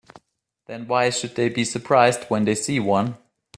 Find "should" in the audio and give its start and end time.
1.11-1.35